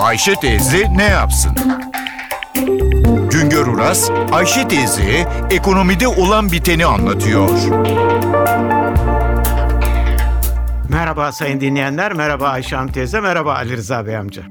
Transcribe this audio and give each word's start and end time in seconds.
Ayşe 0.00 0.34
teyze 0.34 0.96
ne 0.96 1.04
yapsın? 1.04 1.52
Güngör 3.30 3.66
Uras, 3.66 4.10
Ayşe 4.32 4.68
teyze 4.68 5.28
ekonomide 5.50 6.08
olan 6.08 6.52
biteni 6.52 6.86
anlatıyor. 6.86 7.48
Merhaba 10.88 11.32
sayın 11.32 11.60
dinleyenler, 11.60 12.12
merhaba 12.12 12.48
Ayşe 12.48 12.76
Hanım 12.76 12.92
teyze, 12.92 13.20
merhaba 13.20 13.54
Ali 13.54 13.76
Rıza 13.76 14.06
Bey 14.06 14.16
amca. 14.16 14.42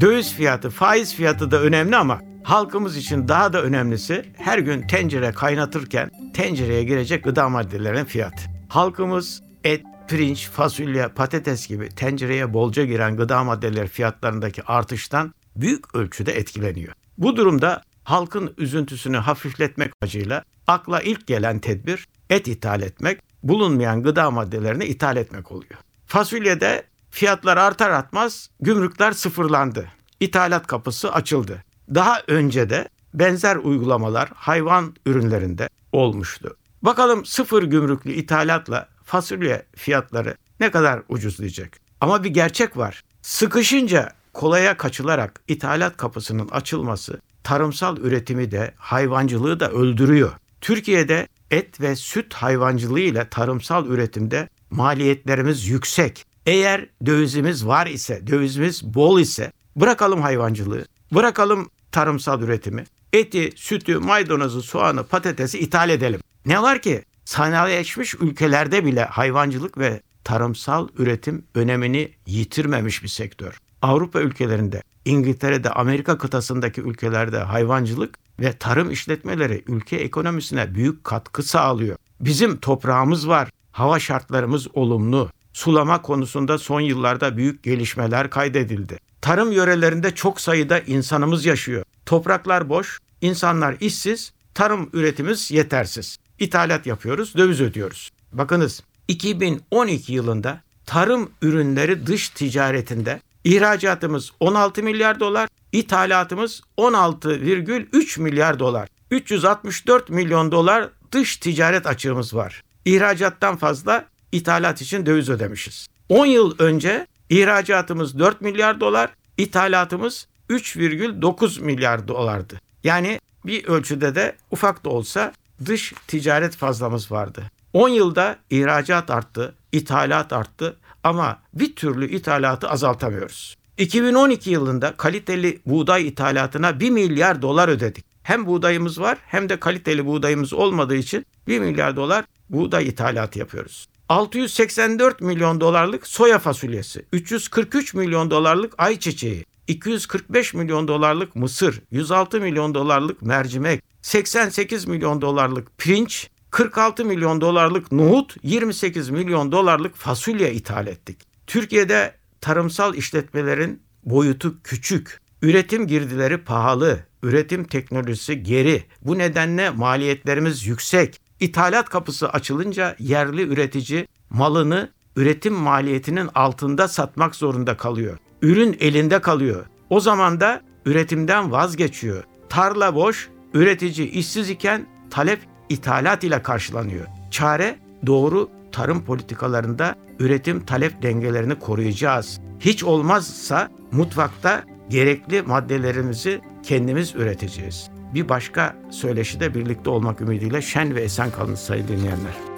Döviz 0.00 0.34
fiyatı, 0.34 0.70
faiz 0.70 1.14
fiyatı 1.14 1.50
da 1.50 1.60
önemli 1.60 1.96
ama 1.96 2.20
halkımız 2.42 2.96
için 2.96 3.28
daha 3.28 3.52
da 3.52 3.62
önemlisi 3.62 4.24
her 4.36 4.58
gün 4.58 4.86
tencere 4.86 5.32
kaynatırken 5.32 6.10
tencereye 6.34 6.84
girecek 6.84 7.24
gıda 7.24 7.48
maddelerinin 7.48 8.04
fiyatı. 8.04 8.42
Halkımız 8.68 9.42
et, 9.64 9.82
pirinç, 10.08 10.48
fasulye, 10.48 11.08
patates 11.08 11.68
gibi 11.68 11.88
tencereye 11.88 12.52
bolca 12.54 12.84
giren 12.84 13.16
gıda 13.16 13.44
maddeleri 13.44 13.88
fiyatlarındaki 13.88 14.62
artıştan 14.62 15.34
büyük 15.56 15.94
ölçüde 15.94 16.32
etkileniyor. 16.32 16.92
Bu 17.18 17.36
durumda 17.36 17.82
halkın 18.04 18.54
üzüntüsünü 18.58 19.16
hafifletmek 19.16 19.92
amacıyla 20.02 20.44
akla 20.66 21.00
ilk 21.00 21.26
gelen 21.26 21.58
tedbir 21.58 22.08
et 22.30 22.48
ithal 22.48 22.82
etmek, 22.82 23.20
bulunmayan 23.42 24.02
gıda 24.02 24.30
maddelerini 24.30 24.84
ithal 24.84 25.16
etmek 25.16 25.52
oluyor. 25.52 25.80
Fasulyede 26.06 26.84
fiyatlar 27.10 27.56
artar 27.56 27.90
artmaz 27.90 28.50
gümrükler 28.60 29.12
sıfırlandı. 29.12 29.88
İthalat 30.20 30.66
kapısı 30.66 31.12
açıldı. 31.12 31.64
Daha 31.94 32.22
önce 32.26 32.70
de 32.70 32.88
benzer 33.14 33.56
uygulamalar 33.56 34.28
hayvan 34.34 34.94
ürünlerinde 35.06 35.68
olmuştu. 35.92 36.56
Bakalım 36.82 37.24
sıfır 37.24 37.62
gümrüklü 37.62 38.12
ithalatla 38.12 38.88
fasulye 39.08 39.62
fiyatları 39.76 40.36
ne 40.60 40.70
kadar 40.70 41.02
ucuzlayacak? 41.08 41.80
Ama 42.00 42.24
bir 42.24 42.30
gerçek 42.30 42.76
var. 42.76 43.04
Sıkışınca 43.22 44.12
kolaya 44.32 44.76
kaçılarak 44.76 45.40
ithalat 45.48 45.96
kapısının 45.96 46.48
açılması 46.48 47.20
tarımsal 47.44 47.96
üretimi 47.96 48.50
de 48.50 48.74
hayvancılığı 48.76 49.60
da 49.60 49.70
öldürüyor. 49.70 50.32
Türkiye'de 50.60 51.28
et 51.50 51.80
ve 51.80 51.96
süt 51.96 52.34
hayvancılığı 52.34 53.00
ile 53.00 53.28
tarımsal 53.28 53.86
üretimde 53.86 54.48
maliyetlerimiz 54.70 55.68
yüksek. 55.68 56.24
Eğer 56.46 56.86
dövizimiz 57.06 57.66
var 57.66 57.86
ise, 57.86 58.26
dövizimiz 58.26 58.84
bol 58.84 59.20
ise 59.20 59.52
bırakalım 59.76 60.22
hayvancılığı, 60.22 60.84
bırakalım 61.12 61.70
tarımsal 61.92 62.42
üretimi. 62.42 62.84
Eti, 63.12 63.52
sütü, 63.56 63.98
maydanozu, 63.98 64.62
soğanı, 64.62 65.04
patatesi 65.04 65.58
ithal 65.58 65.90
edelim. 65.90 66.20
Ne 66.46 66.62
var 66.62 66.82
ki 66.82 67.04
sanayileşmiş 67.28 68.14
ülkelerde 68.14 68.84
bile 68.84 69.04
hayvancılık 69.04 69.78
ve 69.78 70.00
tarımsal 70.24 70.88
üretim 70.98 71.44
önemini 71.54 72.10
yitirmemiş 72.26 73.02
bir 73.02 73.08
sektör. 73.08 73.58
Avrupa 73.82 74.20
ülkelerinde, 74.20 74.82
İngiltere'de, 75.04 75.70
Amerika 75.70 76.18
kıtasındaki 76.18 76.80
ülkelerde 76.80 77.38
hayvancılık 77.38 78.18
ve 78.40 78.52
tarım 78.52 78.90
işletmeleri 78.90 79.64
ülke 79.66 79.96
ekonomisine 79.96 80.74
büyük 80.74 81.04
katkı 81.04 81.42
sağlıyor. 81.42 81.96
Bizim 82.20 82.56
toprağımız 82.56 83.28
var, 83.28 83.48
hava 83.72 83.98
şartlarımız 83.98 84.68
olumlu. 84.74 85.30
Sulama 85.52 86.02
konusunda 86.02 86.58
son 86.58 86.80
yıllarda 86.80 87.36
büyük 87.36 87.62
gelişmeler 87.62 88.30
kaydedildi. 88.30 88.98
Tarım 89.20 89.52
yörelerinde 89.52 90.14
çok 90.14 90.40
sayıda 90.40 90.80
insanımız 90.80 91.44
yaşıyor. 91.44 91.84
Topraklar 92.06 92.68
boş, 92.68 92.98
insanlar 93.20 93.76
işsiz, 93.80 94.32
tarım 94.54 94.90
üretimimiz 94.92 95.50
yetersiz. 95.50 96.18
İthalat 96.38 96.86
yapıyoruz, 96.86 97.34
döviz 97.36 97.60
ödüyoruz. 97.60 98.10
Bakınız 98.32 98.82
2012 99.08 100.12
yılında 100.12 100.60
tarım 100.86 101.30
ürünleri 101.42 102.06
dış 102.06 102.28
ticaretinde 102.28 103.20
ihracatımız 103.44 104.30
16 104.40 104.82
milyar 104.82 105.20
dolar, 105.20 105.48
ithalatımız 105.72 106.62
16,3 106.78 108.20
milyar 108.20 108.58
dolar. 108.58 108.88
364 109.10 110.10
milyon 110.10 110.52
dolar 110.52 110.88
dış 111.12 111.36
ticaret 111.36 111.86
açığımız 111.86 112.34
var. 112.34 112.62
İhracattan 112.84 113.56
fazla 113.56 114.04
ithalat 114.32 114.82
için 114.82 115.06
döviz 115.06 115.28
ödemişiz. 115.28 115.86
10 116.08 116.26
yıl 116.26 116.54
önce 116.58 117.06
ihracatımız 117.30 118.18
4 118.18 118.40
milyar 118.40 118.80
dolar, 118.80 119.10
ithalatımız 119.36 120.26
3,9 120.50 121.60
milyar 121.60 122.08
dolardı. 122.08 122.60
Yani 122.84 123.20
bir 123.46 123.64
ölçüde 123.64 124.14
de 124.14 124.36
ufak 124.50 124.84
da 124.84 124.90
olsa 124.90 125.32
dış 125.66 125.94
ticaret 126.06 126.56
fazlamız 126.56 127.12
vardı. 127.12 127.42
10 127.72 127.88
yılda 127.88 128.36
ihracat 128.50 129.10
arttı, 129.10 129.54
ithalat 129.72 130.32
arttı 130.32 130.76
ama 131.04 131.38
bir 131.54 131.76
türlü 131.76 132.10
ithalatı 132.10 132.68
azaltamıyoruz. 132.70 133.56
2012 133.78 134.50
yılında 134.50 134.96
kaliteli 134.96 135.60
buğday 135.66 136.08
ithalatına 136.08 136.80
1 136.80 136.90
milyar 136.90 137.42
dolar 137.42 137.68
ödedik. 137.68 138.04
Hem 138.22 138.46
buğdayımız 138.46 139.00
var 139.00 139.18
hem 139.26 139.48
de 139.48 139.60
kaliteli 139.60 140.06
buğdayımız 140.06 140.52
olmadığı 140.52 140.96
için 140.96 141.26
1 141.46 141.60
milyar 141.60 141.96
dolar 141.96 142.24
buğday 142.50 142.88
ithalatı 142.88 143.38
yapıyoruz. 143.38 143.86
684 144.08 145.20
milyon 145.20 145.60
dolarlık 145.60 146.06
soya 146.06 146.38
fasulyesi, 146.38 147.04
343 147.12 147.94
milyon 147.94 148.30
dolarlık 148.30 148.74
ayçiçeği, 148.78 149.44
245 149.68 150.54
milyon 150.54 150.88
dolarlık 150.88 151.36
mısır, 151.36 151.82
106 151.90 152.40
milyon 152.40 152.74
dolarlık 152.74 153.22
mercimek, 153.22 153.82
88 154.02 154.86
milyon 154.86 155.20
dolarlık 155.20 155.78
pirinç, 155.78 156.30
46 156.50 157.04
milyon 157.04 157.40
dolarlık 157.40 157.92
nohut, 157.92 158.36
28 158.42 159.10
milyon 159.10 159.52
dolarlık 159.52 159.96
fasulye 159.96 160.52
ithal 160.54 160.86
ettik. 160.86 161.18
Türkiye'de 161.46 162.14
tarımsal 162.40 162.94
işletmelerin 162.94 163.82
boyutu 164.04 164.62
küçük, 164.62 165.20
üretim 165.42 165.86
girdileri 165.86 166.38
pahalı, 166.38 166.98
üretim 167.22 167.64
teknolojisi 167.64 168.42
geri. 168.42 168.84
Bu 169.02 169.18
nedenle 169.18 169.70
maliyetlerimiz 169.70 170.66
yüksek. 170.66 171.20
İthalat 171.40 171.88
kapısı 171.88 172.28
açılınca 172.28 172.96
yerli 172.98 173.42
üretici 173.42 174.08
malını 174.30 174.90
üretim 175.16 175.54
maliyetinin 175.54 176.28
altında 176.34 176.88
satmak 176.88 177.34
zorunda 177.34 177.76
kalıyor. 177.76 178.18
Ürün 178.42 178.76
elinde 178.80 179.20
kalıyor. 179.20 179.66
O 179.90 180.00
zaman 180.00 180.40
da 180.40 180.60
üretimden 180.86 181.52
vazgeçiyor. 181.52 182.24
Tarla 182.48 182.94
boş, 182.94 183.28
üretici 183.54 184.08
işsiz 184.08 184.50
iken 184.50 184.86
talep 185.10 185.40
ithalat 185.68 186.24
ile 186.24 186.42
karşılanıyor. 186.42 187.06
Çare 187.30 187.76
doğru 188.06 188.50
tarım 188.72 189.04
politikalarında 189.04 189.94
üretim 190.18 190.64
talep 190.64 191.02
dengelerini 191.02 191.58
koruyacağız. 191.58 192.40
Hiç 192.60 192.84
olmazsa 192.84 193.68
mutfakta 193.92 194.64
gerekli 194.88 195.42
maddelerimizi 195.42 196.40
kendimiz 196.62 197.14
üreteceğiz. 197.14 197.90
Bir 198.14 198.28
başka 198.28 198.76
söyleşide 198.90 199.54
birlikte 199.54 199.90
olmak 199.90 200.20
ümidiyle 200.20 200.62
şen 200.62 200.94
ve 200.94 201.00
esen 201.00 201.30
kalın 201.30 201.54
sayın 201.54 201.88
dinleyenler. 201.88 202.57